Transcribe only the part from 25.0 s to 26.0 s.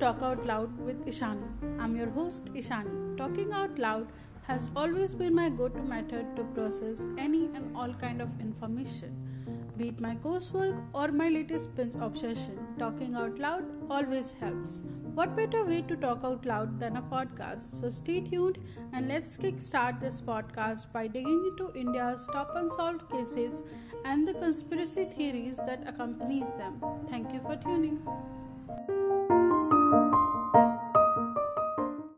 theories that